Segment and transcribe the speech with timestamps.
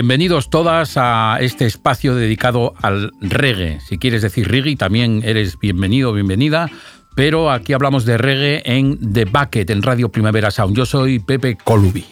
[0.00, 3.80] Bienvenidos todas a este espacio dedicado al reggae.
[3.80, 6.70] Si quieres decir reggae, también eres bienvenido, bienvenida.
[7.14, 10.74] Pero aquí hablamos de reggae en The Bucket, en Radio Primavera Sound.
[10.74, 12.06] Yo soy Pepe Colubi.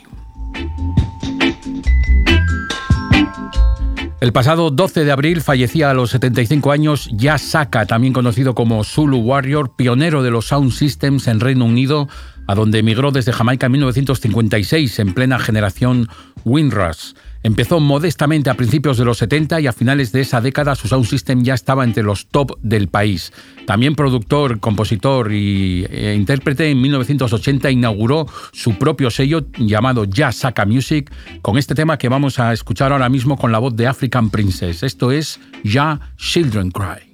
[4.20, 8.84] El pasado 12 de abril fallecía a los 75 años Ya Saka, también conocido como
[8.84, 12.06] Zulu Warrior, pionero de los Sound Systems en Reino Unido,
[12.46, 16.10] a donde emigró desde Jamaica en 1956 en plena generación
[16.44, 17.14] Windrush.
[17.42, 21.06] Empezó modestamente a principios de los 70 y a finales de esa década su sound
[21.06, 23.32] system ya estaba entre los top del país.
[23.66, 30.66] También productor, compositor y e intérprete, en 1980 inauguró su propio sello llamado Ya Saka
[30.66, 34.30] Music con este tema que vamos a escuchar ahora mismo con la voz de African
[34.30, 34.82] Princess.
[34.82, 37.08] Esto es Ya Children Cry.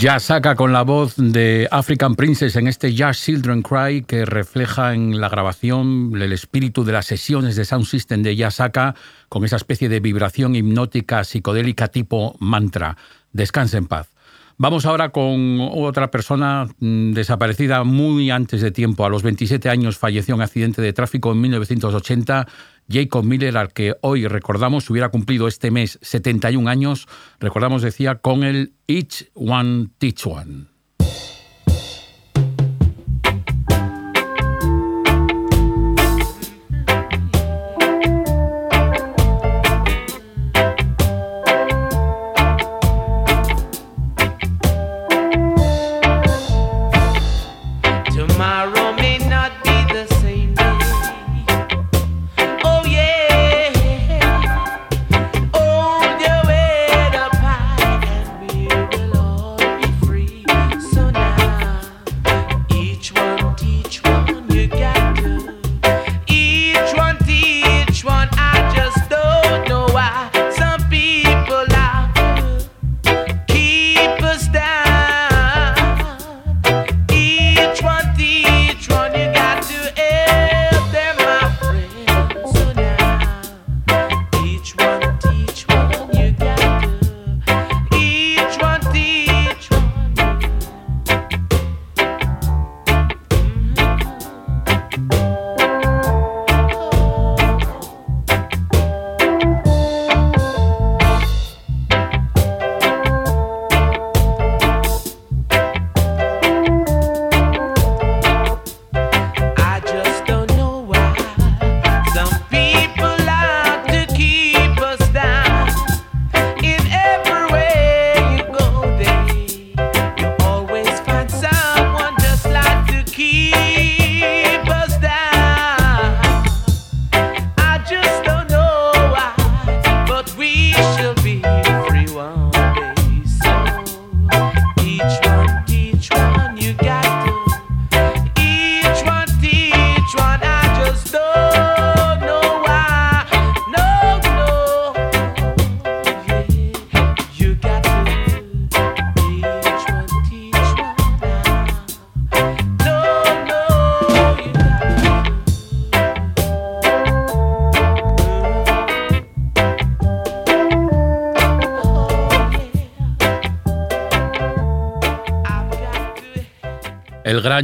[0.00, 4.94] Ya saca con la voz de African Princess en este Jazz Children Cry que refleja
[4.94, 8.94] en la grabación el espíritu de las sesiones de Sound System de Yasaka
[9.28, 12.96] con esa especie de vibración hipnótica psicodélica tipo mantra.
[13.34, 14.10] Descanse en paz.
[14.56, 19.04] Vamos ahora con otra persona mm, desaparecida muy antes de tiempo.
[19.04, 22.46] A los 27 años falleció en accidente de tráfico en 1980
[22.90, 27.06] Jacob Miller, al que hoy recordamos, hubiera cumplido este mes 71 años,
[27.38, 30.69] recordamos, decía, con el Each One Teach One.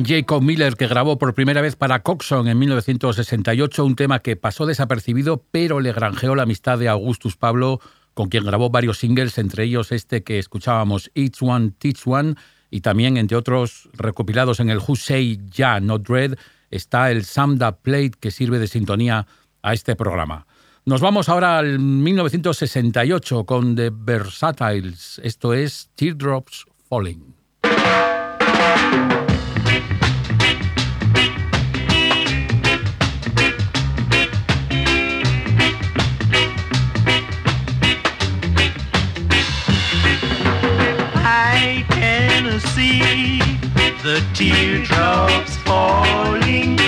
[0.05, 4.65] Jacob Miller que grabó por primera vez para Coxon en 1968, un tema que pasó
[4.65, 7.81] desapercibido pero le granjeó la amistad de Augustus Pablo,
[8.15, 12.37] con quien grabó varios singles, entre ellos este que escuchábamos, Each One Teach One,
[12.71, 16.39] y también, entre otros, recopilados en el Who Say Ya Not Dread,
[16.71, 19.27] está el Samda Plate que sirve de sintonía
[19.63, 20.47] a este programa.
[20.85, 27.35] Nos vamos ahora al 1968 con The Versatiles, esto es Teardrops Falling.
[44.07, 46.79] The teardrops falling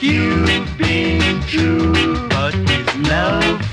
[0.00, 1.92] You've been true,
[2.28, 3.67] but his love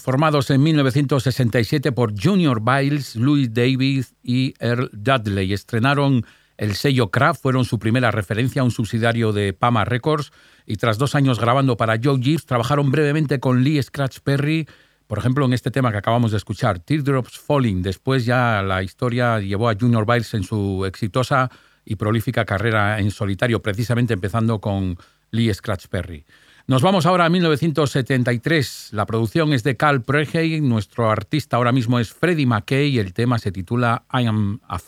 [0.00, 6.24] Formados en 1967 por Junior Biles, Louis Davis y Earl Dudley, estrenaron
[6.56, 10.30] el sello Kraft, fueron su primera referencia a un subsidiario de Pama Records
[10.66, 14.68] y tras dos años grabando para Joe Gibbs, trabajaron brevemente con Lee Scratch Perry,
[15.08, 17.82] por ejemplo, en este tema que acabamos de escuchar, Teardrops Falling.
[17.82, 21.50] Después ya la historia llevó a Junior Biles en su exitosa
[21.84, 24.96] y prolífica carrera en solitario, precisamente empezando con
[25.32, 26.24] Lee Scratch Perry.
[26.68, 28.88] Nos vamos ahora a 1973.
[28.90, 33.12] La producción es de Carl Prehey, nuestro artista ahora mismo es Freddie McKay y el
[33.12, 34.80] tema se titula I Am a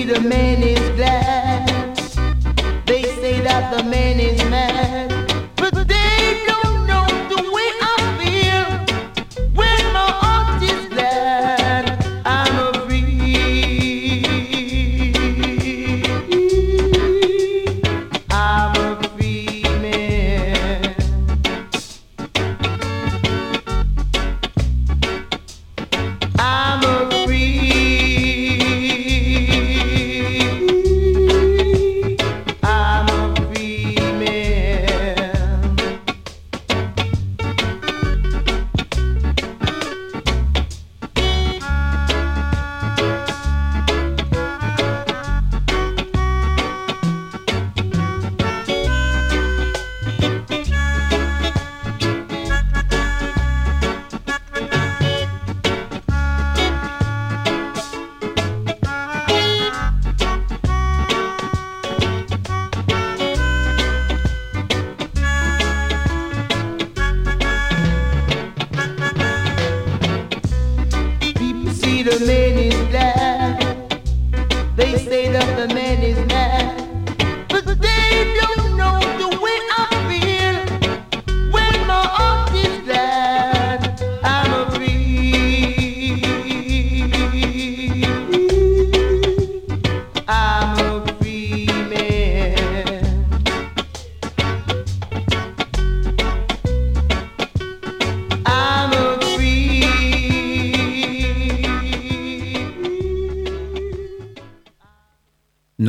[0.00, 0.06] Free
[4.48, 4.69] Man.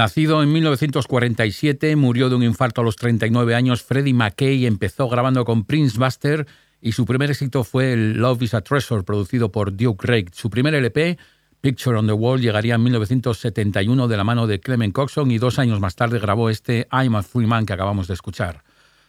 [0.01, 5.45] Nacido en 1947, murió de un infarto a los 39 años, Freddie McKay empezó grabando
[5.45, 6.47] con Prince Buster
[6.81, 10.31] y su primer éxito fue el Love is a Treasure, producido por Duke Rake.
[10.33, 11.19] Su primer LP,
[11.61, 15.59] Picture on the Wall, llegaría en 1971 de la mano de Clement Coxon y dos
[15.59, 18.63] años más tarde grabó este I'm a Free Man que acabamos de escuchar.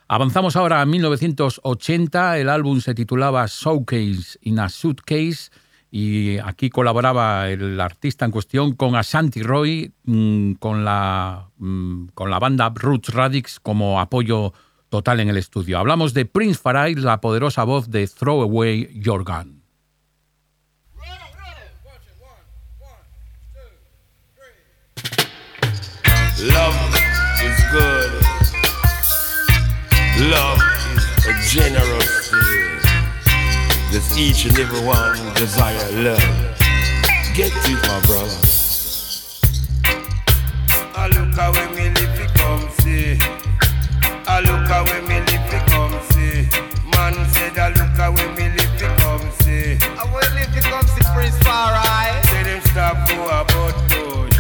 [0.09, 5.49] Avanzamos ahora a 1980, el álbum se titulaba Showcase in a Suitcase
[5.95, 12.31] y aquí colaboraba el artista en cuestión con Ashanti Roy, mm, con la, mm, con
[12.31, 14.55] la banda Roots Radix como apoyo
[14.89, 15.79] total en el estudio.
[15.79, 19.61] Hablamos de Prince Farai, la poderosa voz de Throw Away Your Gun.
[26.41, 26.75] Love
[27.45, 28.13] is good.
[30.31, 30.59] Love
[31.29, 32.22] is generous
[33.93, 36.19] Does each and every one desire love?
[37.35, 38.41] Get to my brother.
[40.97, 43.19] I look how when me live it come see.
[44.27, 46.49] I look how when me live it come see.
[46.97, 49.77] Man said I look how when me live it come see.
[49.85, 52.19] I will live it come see Prince Far I.
[52.31, 54.39] Say them stop go about push.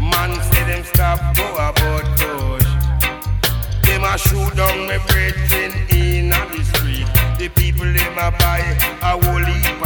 [0.00, 2.66] Man say them stop go about push.
[3.86, 5.49] Them a shoot down me bridge
[8.30, 8.60] a buy
[9.02, 9.80] a holy heap.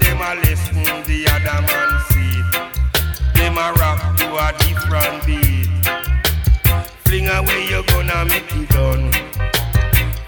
[0.00, 2.48] Them a listen the other man seat.
[3.34, 5.68] Them a rock to a different beat.
[7.04, 9.12] Fling away you gonna make it done.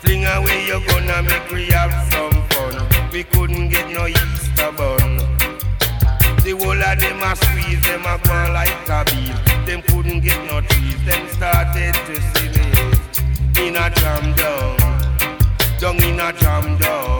[0.00, 3.10] Fling away you gonna make we have some fun.
[3.12, 5.18] We couldn't get no Easter bun.
[6.42, 9.66] The whole of them a squeeze, them a go like a beat.
[9.66, 14.76] Them couldn't get no trees, them started to see me in a jam down,
[15.78, 17.19] down in a jam down.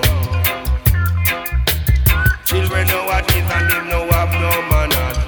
[2.50, 5.18] Children nowadays and them no have no manners.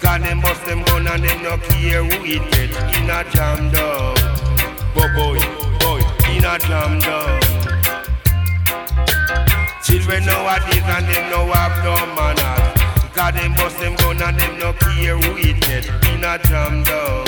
[0.00, 3.70] Cause them bust them gun and them no care who it get in a jam
[3.70, 4.16] down.
[4.92, 5.38] Boy, boy,
[5.78, 7.40] boy, in a jam down.
[9.84, 12.82] Children nowadays and them no have no manners.
[13.14, 16.82] Cause them bust them gun and them no care who it get in a jam
[16.82, 17.24] down.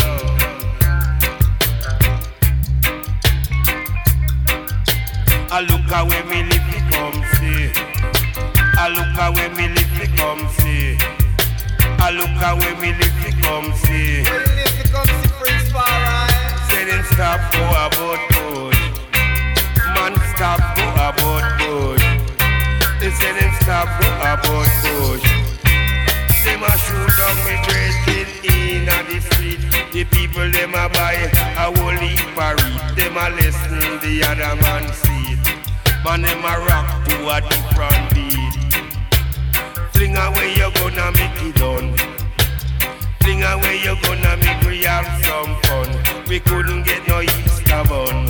[5.49, 7.94] I look away me live come see.
[8.85, 10.99] I look away me live it come see.
[12.05, 14.29] I look away me live it come see.
[16.69, 18.77] Say them stop go about good.
[19.97, 21.97] Man stop go about good.
[23.01, 25.21] They say them stop go about good.
[26.45, 29.65] Them a shoot down me breaking in at the street.
[29.95, 31.25] The people them a buy
[31.57, 32.97] a whole heap of read.
[33.01, 35.41] Them a listen the other man see.
[36.05, 38.44] Man them a rock to a different beat.
[39.95, 41.97] Fling away you gonna make it done.
[43.21, 45.89] Fling away you gonna make we have some fun.
[46.29, 48.27] We couldn't get no Easter bun.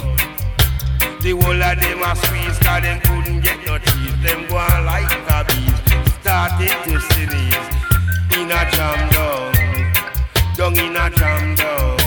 [1.22, 4.16] The whole of them a squeeze cause them couldn't get no cheese.
[4.22, 5.77] Them go on like a beat.
[6.20, 7.66] Started to sneeze
[8.37, 9.55] in a jam down.
[10.57, 11.98] Down in a jam down.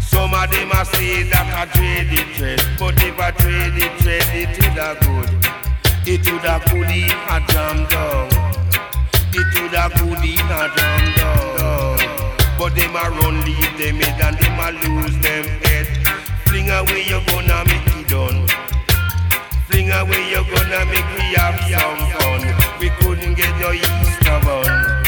[0.00, 3.98] Some of them a say that I trade it trade, but if I trade it
[3.98, 5.43] trade, it would a good.
[6.06, 8.28] It would a good in a jam down.
[9.32, 11.96] It would a good in a jam down.
[12.58, 15.86] But them a run leave them head and them a lose them head.
[16.44, 18.46] Fling away you gonna make it done.
[19.66, 22.42] Fling away you gonna make we have some fun.
[22.78, 25.04] We couldn't get no Easter bun.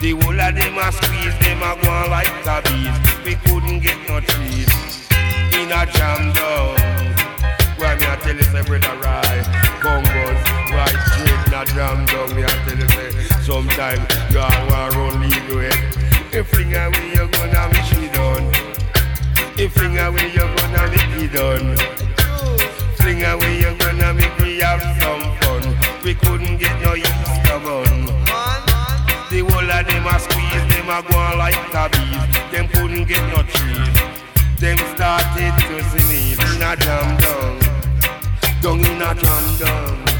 [0.00, 3.24] The whole of them a squeeze, them a go on like a beat.
[3.24, 5.08] We couldn't get no trees
[5.54, 6.45] in a jam down.
[11.76, 12.34] Jam down.
[12.34, 13.10] Me a tell you say
[13.44, 14.00] sometime
[14.32, 15.76] you want run lead the way.
[16.32, 18.46] If fling away you gonna make it done.
[19.58, 21.76] If fling away you gonna make it done.
[22.96, 25.64] Fling away you gonna make we have some fun.
[26.02, 28.06] We couldn't get no Easter bun.
[29.30, 32.52] The whole of them a squeeze, them a go on like a beat.
[32.52, 33.96] Them couldn't get no trees.
[34.56, 37.60] Them started to sneeze in a jam down.
[38.62, 40.15] Down in a jam down.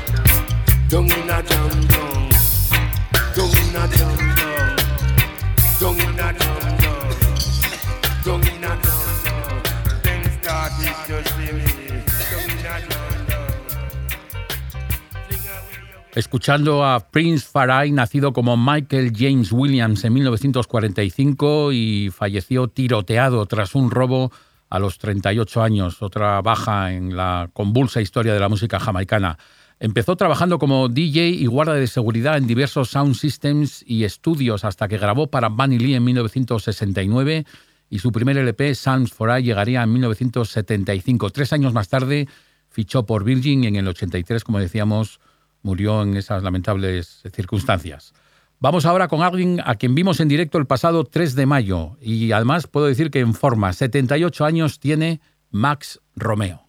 [16.14, 23.74] Escuchando a Prince Farai, nacido como Michael James Williams en 1945 y falleció tiroteado tras
[23.74, 24.30] un robo
[24.70, 29.36] a los 38 años, otra baja en la convulsa historia de la música jamaicana.
[29.78, 34.88] Empezó trabajando como DJ y guarda de seguridad en diversos sound systems y estudios hasta
[34.88, 37.44] que grabó para Bunny Lee en 1969
[37.90, 41.30] y su primer LP, Sounds for I, llegaría en 1975.
[41.30, 42.26] Tres años más tarde
[42.70, 45.20] fichó por Virgin y en el 83, como decíamos,
[45.62, 48.14] murió en esas lamentables circunstancias.
[48.58, 52.32] Vamos ahora con alguien a quien vimos en directo el pasado 3 de mayo y
[52.32, 56.62] además puedo decir que en forma, 78 años tiene Max Romeo.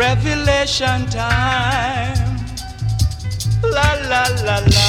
[0.00, 2.16] Revelation time.
[3.62, 4.88] La la la la.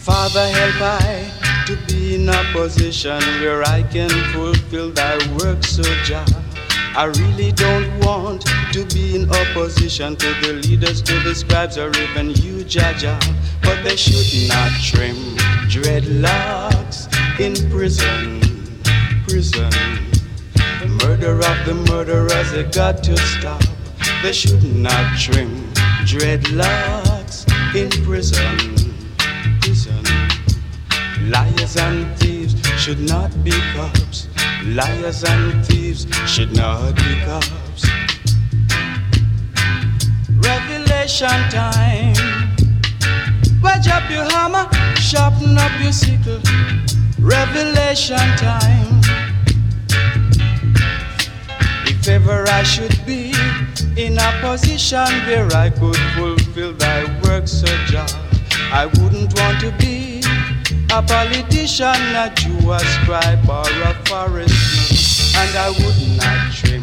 [0.00, 1.30] Father, help I
[1.66, 6.24] to be in a position where I can fulfill thy work, so Jah.
[6.96, 11.90] I really don't want to be in opposition to the leaders, to the scribes, or
[11.90, 13.20] even you, Jaja.
[13.60, 15.16] But they should not trim
[15.68, 18.40] dreadlocks in prison,
[19.28, 20.09] prison.
[21.02, 23.62] Murder of the murderers, they got to stop.
[24.22, 25.72] They should not trim
[26.04, 28.94] dreadlocks in prison,
[29.60, 30.04] prison.
[31.30, 34.28] Liars and thieves should not be cops.
[34.64, 37.86] Liars and thieves should not be cops.
[40.44, 42.14] Revelation time.
[43.62, 46.40] Wedge up your hammer, sharpen up your sickle.
[47.18, 48.99] Revelation time.
[52.10, 53.32] Ever I should be
[53.96, 58.06] in a position where I could fulfill thy work, Sir Jah.
[58.72, 60.20] I wouldn't want to be
[60.92, 66.82] a politician, a Jew, a scribe, or a Pharisee, and I would not trim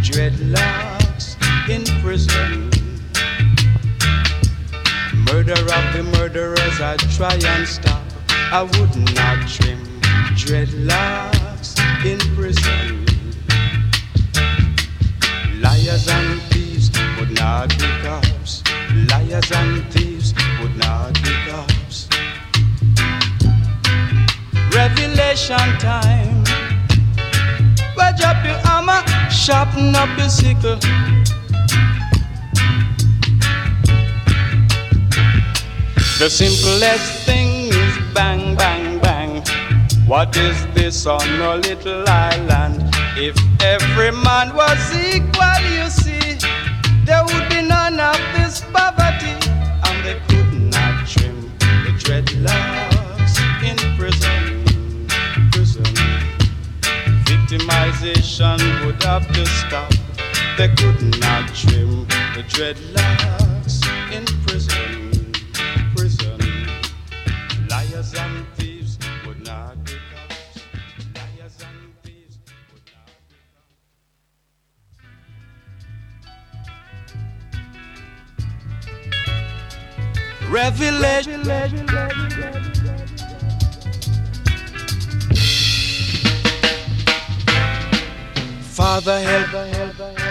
[0.00, 1.36] dreadlocks
[1.68, 2.70] in prison.
[5.28, 8.02] Murder of the murderers, I'd try and stop.
[8.30, 9.80] I would not trim
[10.34, 12.91] dreadlocks in prison.
[15.62, 18.64] Liars and thieves would not be cops.
[19.10, 22.08] Liars and thieves would not be cops.
[24.74, 26.42] Revelation time.
[27.96, 30.78] Wedge up your hammer, sharpen up your sickle.
[36.18, 39.44] The simplest thing is bang, bang, bang.
[40.08, 42.82] What is this on a little island?
[43.16, 46.36] If every man was equal, you see,
[47.04, 49.34] there would be none of this poverty,
[49.86, 51.40] and they could not trim
[51.84, 54.64] the dreadlocks in prison.
[55.52, 55.84] Prison
[57.24, 59.92] victimization would have to stop.
[60.58, 65.32] They could not trim the dreadlocks in prison.
[65.94, 66.40] Prison
[67.68, 68.46] liars and
[80.52, 81.42] Revelation.
[88.62, 90.21] Father, help.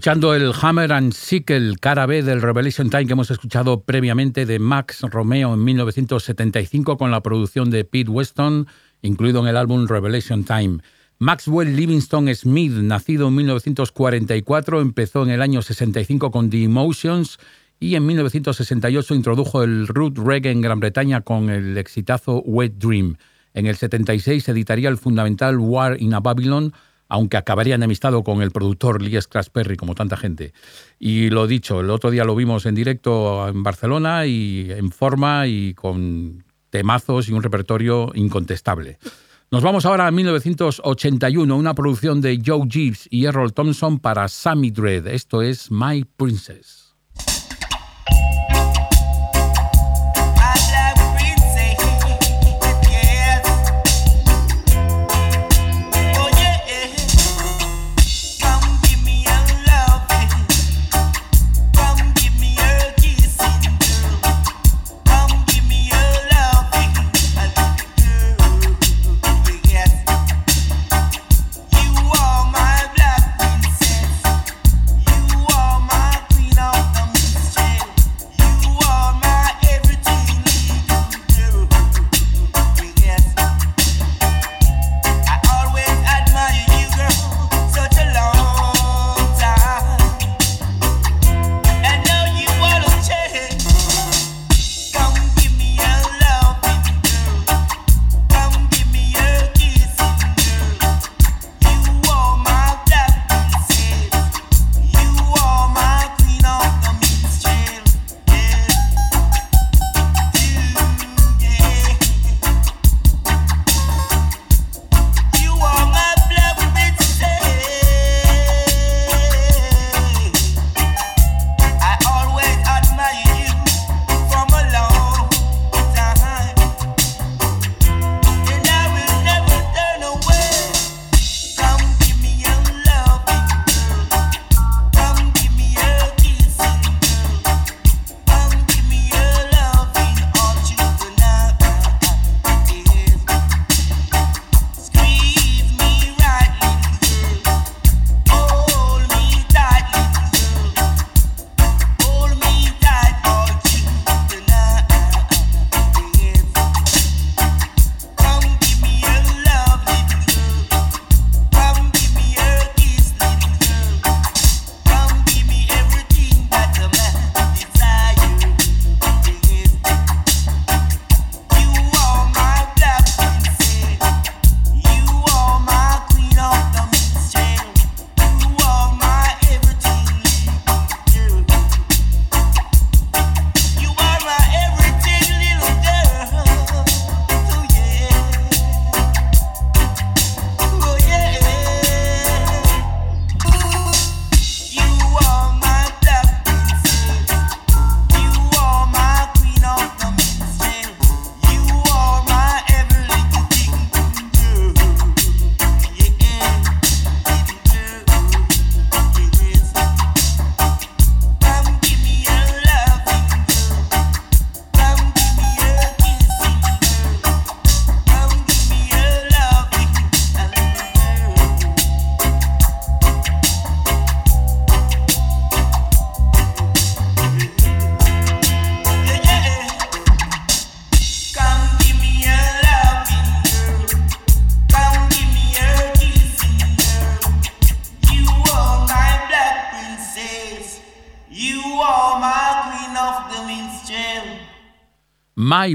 [0.00, 4.58] Escuchando el Hammer and Sickle, cara B del Revelation Time que hemos escuchado previamente de
[4.58, 8.66] Max Romeo en 1975 con la producción de Pete Weston,
[9.02, 10.78] incluido en el álbum Revelation Time.
[11.18, 17.38] Maxwell Livingston Smith, nacido en 1944, empezó en el año 65 con The Emotions
[17.78, 23.18] y en 1968 introdujo el root reggae en Gran Bretaña con el exitazo Wet Dream.
[23.52, 26.72] En el 76 editaría el fundamental War in a Babylon,
[27.10, 30.54] aunque acabaría enemistado con el productor Lee Scratch Perry, como tanta gente.
[30.98, 35.46] Y lo dicho, el otro día lo vimos en directo en Barcelona y en forma
[35.46, 38.98] y con temazos y un repertorio incontestable.
[39.50, 44.70] Nos vamos ahora a 1981, una producción de Joe Gibbs y Errol Thompson para Sammy
[44.70, 45.08] Dread.
[45.08, 46.79] Esto es My Princess.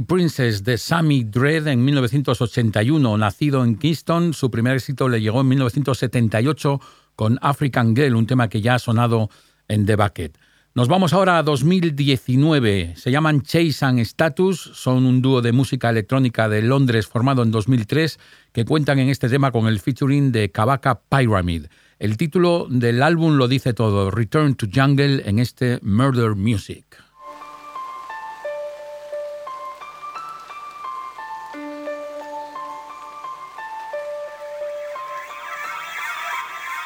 [0.05, 5.47] Princess de Sammy Dread en 1981, nacido en Kingston, su primer éxito le llegó en
[5.49, 6.79] 1978
[7.15, 9.29] con African Girl, un tema que ya ha sonado
[9.67, 10.37] en The Bucket.
[10.73, 12.95] Nos vamos ahora a 2019.
[12.97, 17.51] Se llaman Chase and Status, son un dúo de música electrónica de Londres formado en
[17.51, 18.19] 2003
[18.51, 21.67] que cuentan en este tema con el featuring de Kabaka Pyramid.
[21.97, 27.04] El título del álbum lo dice todo, Return to Jungle en este Murder Music.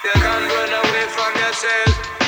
[0.02, 2.19] You can't run away from yourself.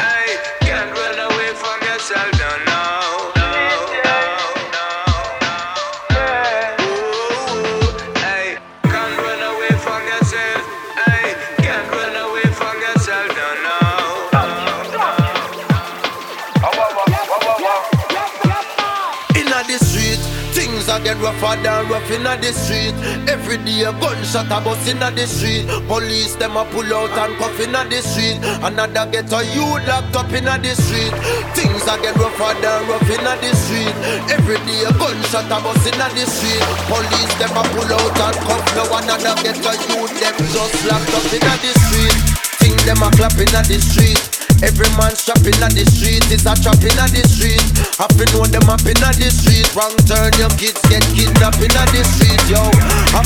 [21.41, 22.93] Than rough inna the street.
[23.25, 25.65] Every day a gunshot a bust inna the street.
[25.89, 28.37] Police them a pull out and cuff inna the street.
[28.61, 31.13] Another get a youth locked up inna the street.
[31.57, 33.95] Things are get rougher than rough inna the street.
[34.29, 36.61] Every day a gunshot a bust inna the street.
[36.85, 38.63] Police them a pull out and cuff.
[38.77, 42.17] No another get a youth them just locked up inna the street.
[42.61, 44.40] Things them a clap inna the street.
[44.61, 47.65] Every man shopping at the street is a trap in the street.
[47.97, 49.65] To know them up in the street.
[49.73, 52.61] Wrong turn, your kids get kidnapped in the street, yo.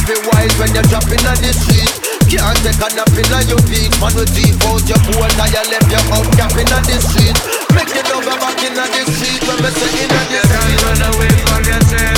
[0.08, 1.92] To wise when you're dropping at the street.
[2.32, 3.92] Can't take a nap in your feet.
[4.00, 5.00] Man with deep out your
[5.36, 7.36] now you left your out cap in the street.
[7.76, 10.84] Make don't go back in the street when me say in the You can't street.
[10.88, 12.15] run away from yourself.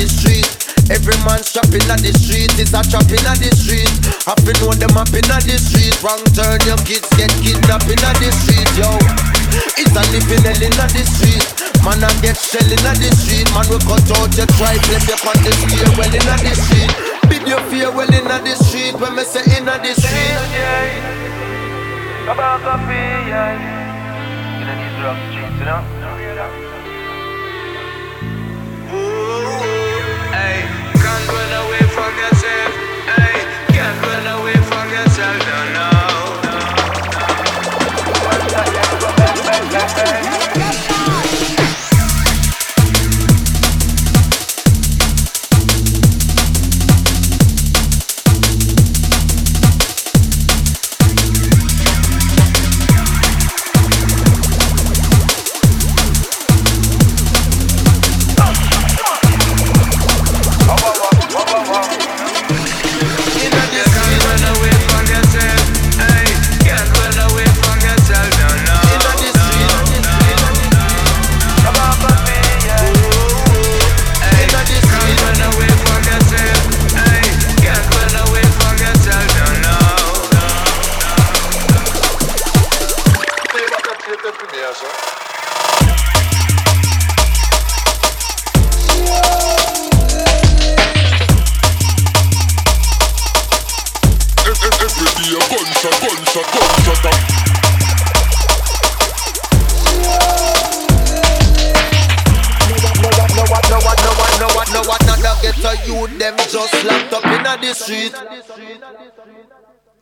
[0.00, 0.48] The street.
[0.88, 3.92] Every man shopping at the street is a trap inna the street.
[4.24, 5.92] To know them up inna the street.
[6.00, 8.88] Wrong turn, your kids get kidnapped inna the street, yo.
[9.76, 11.44] It's a living hell inna the street.
[11.84, 13.44] Man a get shell inna the street.
[13.52, 16.90] Man we cut out your tribe, left you on the stairwell inna the street.
[17.28, 20.40] Bid your farewell inna the street when me say inna the street.
[22.24, 23.52] About coffee, yeah.
[24.58, 25.84] You know these rough streets, you know?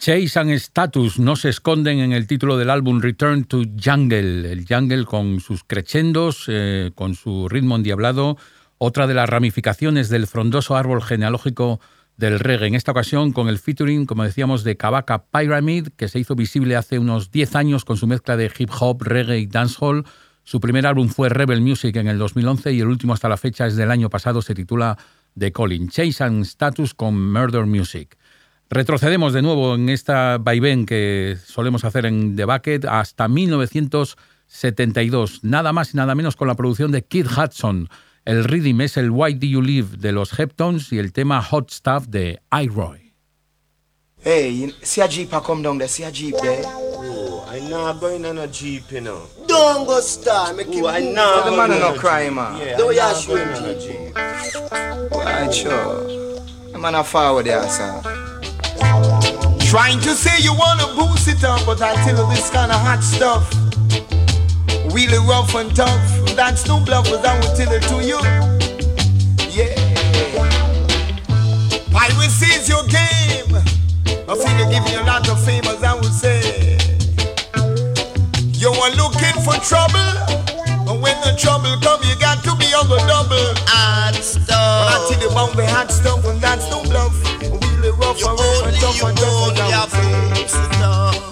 [0.09, 4.65] Chase and Status no se esconden en el título del álbum Return to Jungle, el
[4.67, 8.39] jungle con sus crescendos, eh, con su ritmo endiablado,
[8.79, 11.79] otra de las ramificaciones del frondoso árbol genealógico
[12.17, 16.19] del reggae, en esta ocasión con el featuring, como decíamos, de Kabaka Pyramid, que se
[16.19, 20.07] hizo visible hace unos 10 años con su mezcla de hip hop, reggae y dancehall.
[20.43, 23.67] Su primer álbum fue Rebel Music en el 2011 y el último hasta la fecha
[23.67, 24.97] es del año pasado, se titula
[25.39, 25.91] The Calling.
[25.91, 28.17] Chase and Status con Murder Music.
[28.71, 35.73] Retrocedemos de nuevo en esta vaivén que solemos hacer en The Bucket hasta 1972, nada
[35.73, 37.89] más y nada menos con la producción de Kid Hudson.
[38.27, 41.71] El rhythm es el Why Do You Live de los Heptones y el tema Hot
[41.71, 43.15] Stuff de iRoy.
[44.23, 46.61] Hey, see a jeep a come down there, see a jeep there.
[46.67, 49.23] Oh, I not going on a jeep, you know.
[49.47, 51.15] Don't go star, make him Oh, I move.
[51.15, 52.59] not The man no cry, man.
[52.59, 54.15] Yeah, Don't I you not ask going him on a jeep.
[55.15, 56.05] Right, sure.
[56.73, 58.03] The man a forward there, sir.
[59.69, 62.81] Trying to say you wanna boost it up, but I tell you this kind of
[62.81, 63.53] hot stuff.
[64.95, 66.01] Really rough and tough.
[66.35, 68.17] That's no bluff, but I will tell it to you.
[69.53, 69.77] Yeah.
[71.93, 73.61] Piracy is your game.
[74.27, 76.79] I feel you're giving you a lot of fame, as I would say.
[78.55, 80.17] You are looking for trouble.
[80.87, 83.53] But when the trouble come, you got to be on the double.
[83.69, 84.49] Hot stuff.
[84.49, 87.28] When I tell you about the hot stuff, and that's no bluff.
[88.09, 91.28] Rough and rough and tough and I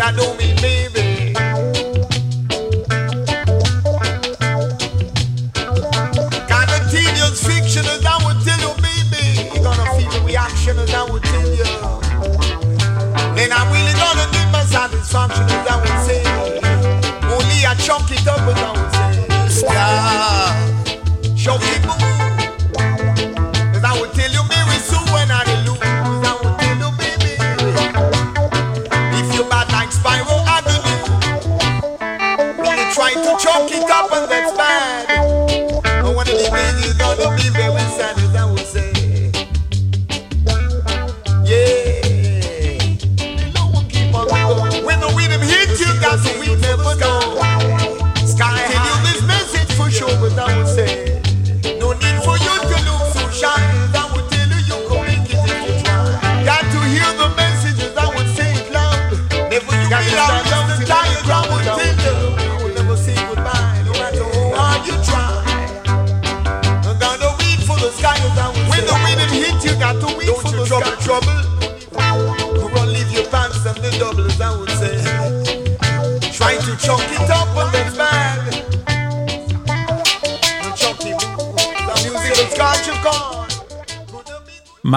[0.00, 0.58] I don't mean
[6.78, 9.50] of tedious fiction, as I would tell you, baby.
[9.52, 11.64] You're gonna feel the reaction, as I would tell you.
[13.34, 16.22] Then I'm really gonna need my satisfaction, as I would say.
[17.26, 19.66] Only I chunk it up, as I would say.
[19.66, 20.56] Stop.
[21.36, 21.58] Show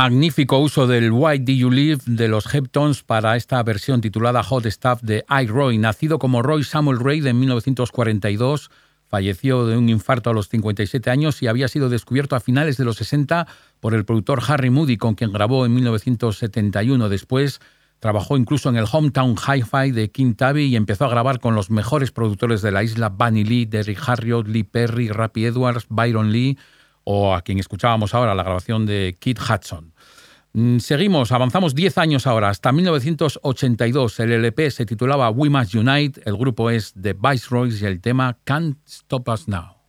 [0.01, 4.65] Magnífico uso del Why Do You Live de los Heptons para esta versión titulada Hot
[4.65, 5.45] Stuff de I.
[5.45, 5.77] Roy.
[5.77, 8.71] Nacido como Roy Samuel Reid en 1942,
[9.07, 12.85] falleció de un infarto a los 57 años y había sido descubierto a finales de
[12.85, 13.45] los 60
[13.79, 17.07] por el productor Harry Moody, con quien grabó en 1971.
[17.07, 17.59] Después
[17.99, 21.69] trabajó incluso en el Hometown Hi-Fi de King Tabby y empezó a grabar con los
[21.69, 26.57] mejores productores de la isla, Bunny Lee, Derrick Harriott, Lee Perry, Rappy Edwards, Byron Lee
[27.03, 29.90] o a quien escuchábamos ahora la grabación de Kit Hudson.
[30.53, 34.19] Mm, Seguimos, avanzamos 10 años ahora, hasta 1982.
[34.19, 38.37] El LP se titulaba We Must Unite, el grupo es The Viceroys y el tema
[38.43, 39.80] Can't Stop Us Now.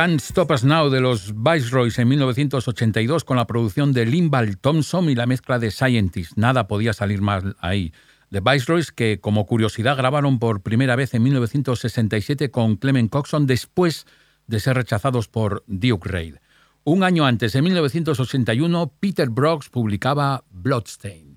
[0.00, 5.10] Can't Stop Us Now de los Viceroys en 1982 con la producción de Limbal Thompson
[5.10, 6.38] y la mezcla de Scientist.
[6.38, 7.92] Nada podía salir mal ahí.
[8.30, 14.06] The Viceroys que como curiosidad grabaron por primera vez en 1967 con Clement Coxon después
[14.46, 16.36] de ser rechazados por Duke Reid.
[16.82, 21.36] Un año antes, en 1981, Peter Brooks publicaba Bloodstain.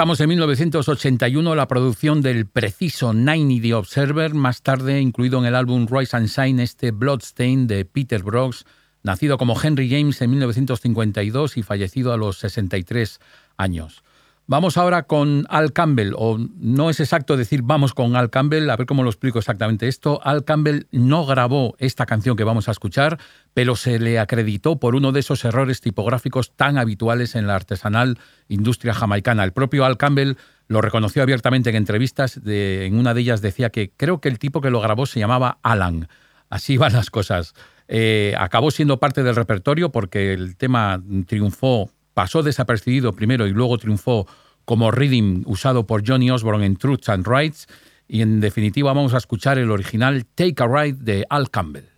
[0.00, 5.54] Estamos en 1981, la producción del preciso Ninety The Observer, más tarde incluido en el
[5.54, 8.64] álbum Rise and Shine este Bloodstain de Peter Brooks,
[9.02, 13.20] nacido como Henry James en 1952 y fallecido a los 63
[13.58, 14.02] años.
[14.50, 18.74] Vamos ahora con Al Campbell, o no es exacto decir vamos con Al Campbell, a
[18.74, 20.20] ver cómo lo explico exactamente esto.
[20.24, 23.20] Al Campbell no grabó esta canción que vamos a escuchar,
[23.54, 28.18] pero se le acreditó por uno de esos errores tipográficos tan habituales en la artesanal
[28.48, 29.44] industria jamaicana.
[29.44, 30.34] El propio Al Campbell
[30.66, 34.60] lo reconoció abiertamente en entrevistas, en una de ellas decía que creo que el tipo
[34.60, 36.08] que lo grabó se llamaba Alan.
[36.48, 37.54] Así van las cosas.
[37.86, 43.78] Eh, acabó siendo parte del repertorio porque el tema triunfó pasó desapercibido primero y luego
[43.78, 44.26] triunfó
[44.66, 47.66] como rhythm usado por Johnny Osborne en Truths and Rights.
[48.06, 51.89] Y en definitiva vamos a escuchar el original Take a Ride de Al Campbell.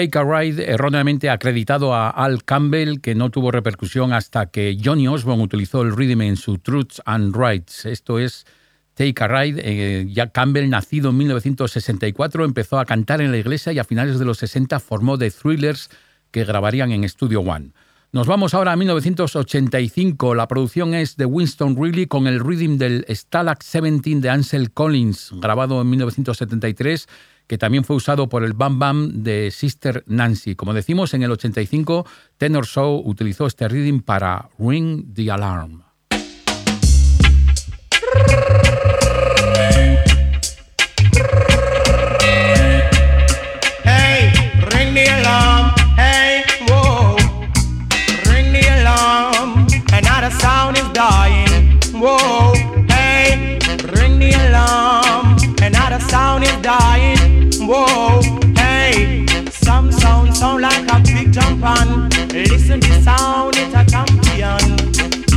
[0.00, 5.06] Take a Ride erróneamente acreditado a Al Campbell, que no tuvo repercusión hasta que Johnny
[5.06, 7.84] Osborne utilizó el rhythm en su Truths and Rights.
[7.84, 8.46] Esto es
[8.94, 10.06] Take a Ride.
[10.10, 14.24] Ya Campbell, nacido en 1964, empezó a cantar en la iglesia y a finales de
[14.24, 15.90] los 60 formó The Thrillers,
[16.30, 17.72] que grabarían en Studio One.
[18.12, 20.34] Nos vamos ahora a 1985.
[20.34, 25.30] La producción es de Winston Reilly con el rhythm del Stalag 17 de Ansel Collins,
[25.42, 27.06] grabado en 1973,
[27.50, 30.54] que también fue usado por el Bam Bam de Sister Nancy.
[30.54, 32.06] Como decimos, en el 85,
[32.38, 35.82] Tenor Show utilizó este rhythm para Ring the Alarm.
[43.82, 44.32] Hey,
[44.70, 45.74] ring the alarm.
[45.96, 47.16] Hey, whoa.
[48.30, 49.66] Ring the alarm.
[49.92, 51.80] Another sound is dying.
[51.94, 52.52] Whoa.
[52.88, 53.58] Hey,
[53.96, 55.36] ring the alarm.
[55.60, 56.99] Another sound is dying.
[57.72, 58.20] Whoa.
[58.56, 62.08] Hey, some sound sound like a big jump on.
[62.30, 64.74] Listen the sound, it's a champion.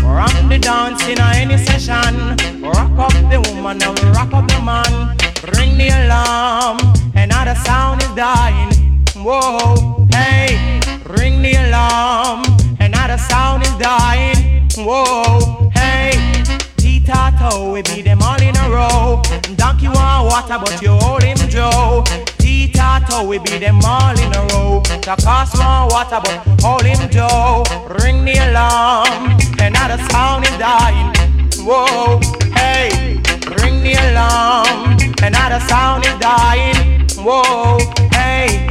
[0.03, 2.35] Rock the dance in any session.
[2.63, 5.15] Rock up the woman and rock up the man.
[5.53, 6.79] Ring the alarm.
[7.13, 9.05] Another sound is dying.
[9.15, 12.41] Whoa, hey, ring the alarm.
[12.79, 14.67] Another sound oh, is dying.
[14.75, 16.13] Whoa, hey,
[16.77, 19.21] Tita we beat them all in row.
[19.55, 22.03] Donkey want water, but you hold him Joe.
[22.39, 24.81] Tita we be them all in a row.
[25.05, 27.63] The cost want water, but hold him Joe.
[28.01, 29.37] Ring the alarm.
[29.59, 31.13] Another sound is dying.
[31.65, 32.19] Whoa,
[32.55, 33.21] hey,
[33.61, 34.97] ring the alarm.
[35.21, 37.07] Another sound is dying.
[37.17, 37.77] Whoa,
[38.11, 38.67] hey,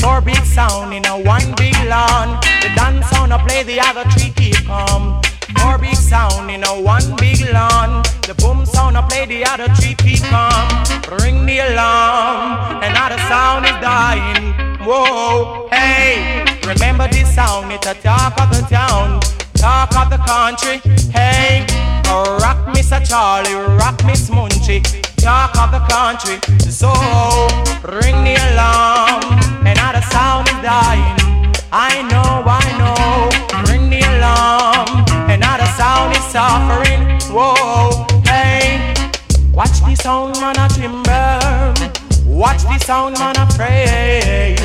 [0.00, 2.38] four big sound in a one big lawn.
[2.62, 5.25] The dance sound a play, the other three keep calm.
[5.58, 8.02] Four big sound in a one big lawn.
[8.26, 10.22] The boom sound a play, the other three keep.
[11.22, 12.82] Ring the alarm.
[12.82, 14.76] Another sound is dying.
[14.86, 17.72] Whoa, hey, remember this sound?
[17.72, 19.20] It's a talk of the town,
[19.54, 20.78] talk of the country.
[21.10, 21.66] Hey,
[22.06, 23.04] oh, rock Mr.
[23.04, 24.82] Charlie, rock Miss Munchie,
[25.16, 26.38] talk of the country.
[26.70, 26.92] So
[27.82, 29.24] ring the alarm,
[29.66, 31.16] and another sound is dying.
[31.72, 33.28] I know, I know.
[33.72, 35.05] Ring the alarm,
[35.86, 37.02] sound is suffering.
[37.30, 38.92] Whoa, hey,
[39.52, 41.74] watch the sound man a timber.
[42.26, 44.56] Watch the sound man a pray.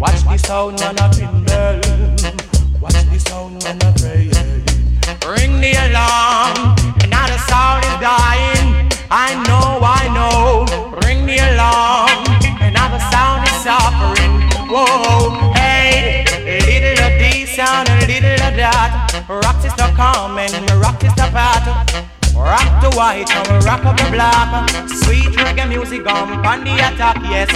[0.00, 1.80] Watch the sound man a timber.
[2.82, 4.26] Watch the sound man a pray.
[5.34, 6.74] Ring the alarm,
[7.06, 8.90] another sound is dying.
[9.26, 10.66] I know, I know.
[11.04, 12.22] Ring the alarm,
[12.68, 14.34] another sound is suffering.
[14.72, 16.24] Whoa, hey,
[16.66, 17.95] little of this sound,
[19.28, 19.56] a little of that.
[19.56, 21.02] Rock is Carmen, me rock.
[22.36, 24.68] Rock the white and rock up the black.
[24.88, 27.50] Sweet reggae music on the attack, yes.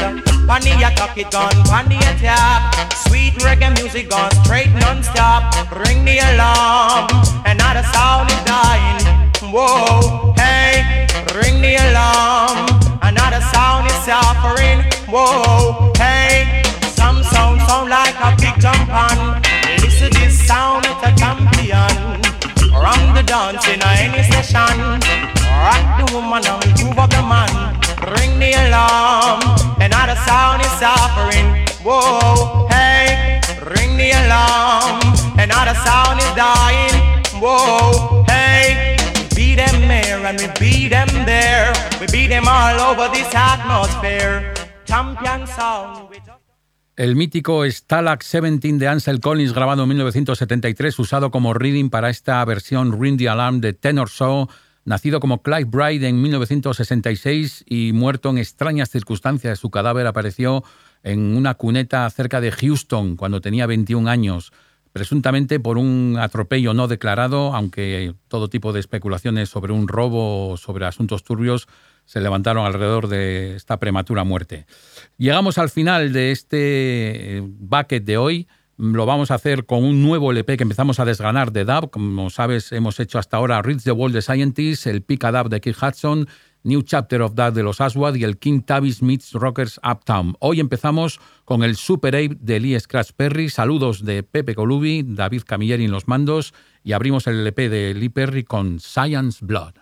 [0.49, 2.93] On the attack it on the attack.
[3.07, 5.71] Sweet reggae music gone straight non-stop.
[5.87, 7.09] Ring the alarm,
[7.47, 9.29] another sound is dying.
[9.53, 12.67] Whoa, hey, ring the alarm,
[13.03, 14.83] another sound is suffering.
[15.09, 19.50] Whoa, hey, some sound sound like a big jump on.
[20.01, 21.93] Listen this sound, it's a champion.
[22.73, 24.97] Run the dance in any session.
[25.61, 27.77] Rock the woman and move up the man.
[28.17, 29.43] Ring the alarm.
[29.79, 31.67] Another sound is suffering.
[31.85, 33.43] Whoa, hey,
[33.77, 35.03] ring the alarm.
[35.39, 37.23] Another sound is dying.
[37.39, 38.97] Whoa, hey.
[39.37, 41.75] Beat them there and we beat them there.
[42.01, 44.55] We beat them all over this atmosphere.
[44.87, 46.09] Champion sound.
[47.01, 52.45] El mítico Stalag 17 de Ansel Collins, grabado en 1973, usado como reading para esta
[52.45, 54.49] versión Ring the Alarm de Tenor Saw,
[54.85, 59.59] nacido como Clive Bride en 1966 y muerto en extrañas circunstancias.
[59.59, 60.63] Su cadáver apareció
[61.03, 64.53] en una cuneta cerca de Houston cuando tenía 21 años,
[64.93, 70.59] presuntamente por un atropello no declarado, aunque todo tipo de especulaciones sobre un robo o
[70.59, 71.67] sobre asuntos turbios
[72.11, 74.67] se levantaron alrededor de esta prematura muerte.
[75.21, 78.49] Llegamos al final de este eh, bucket de hoy.
[78.79, 81.91] Lo vamos a hacer con un nuevo LP que empezamos a desganar de dub.
[81.91, 85.61] Como sabes, hemos hecho hasta ahora Reach the World de Scientists, el Pica Dub de
[85.61, 86.27] Keith Hudson,
[86.63, 90.37] New Chapter of Dub de los Aswad y el King Tavis Meets Rockers Uptown.
[90.41, 93.51] Hoy empezamos con el Super Ape de Lee Scratch Perry.
[93.51, 98.09] Saludos de Pepe Colubi, David Camilleri en los mandos y abrimos el LP de Lee
[98.09, 99.75] Perry con Science Blood.